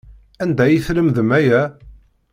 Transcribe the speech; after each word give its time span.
Anda 0.43 0.61
ay 0.65 0.77
tlemdem 0.85 1.29
aya? 1.39 1.61